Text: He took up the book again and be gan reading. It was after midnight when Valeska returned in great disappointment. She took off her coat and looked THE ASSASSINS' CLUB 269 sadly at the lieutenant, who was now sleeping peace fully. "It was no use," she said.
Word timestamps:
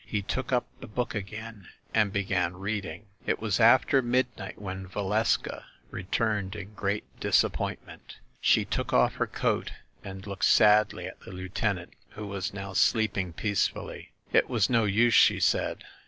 He 0.03 0.23
took 0.23 0.51
up 0.51 0.65
the 0.79 0.87
book 0.87 1.13
again 1.13 1.67
and 1.93 2.11
be 2.11 2.23
gan 2.23 2.57
reading. 2.57 3.05
It 3.27 3.39
was 3.39 3.59
after 3.59 4.01
midnight 4.01 4.59
when 4.59 4.87
Valeska 4.87 5.65
returned 5.91 6.55
in 6.55 6.73
great 6.73 7.03
disappointment. 7.19 8.17
She 8.39 8.65
took 8.65 8.93
off 8.93 9.17
her 9.17 9.27
coat 9.27 9.73
and 10.03 10.25
looked 10.25 10.41
THE 10.41 10.45
ASSASSINS' 10.47 10.89
CLUB 10.93 10.99
269 11.03 11.05
sadly 11.05 11.07
at 11.07 11.19
the 11.19 11.39
lieutenant, 11.39 11.93
who 12.15 12.25
was 12.25 12.51
now 12.51 12.73
sleeping 12.73 13.31
peace 13.33 13.67
fully. 13.67 14.11
"It 14.33 14.49
was 14.49 14.71
no 14.71 14.85
use," 14.85 15.13
she 15.13 15.39
said. 15.39 15.83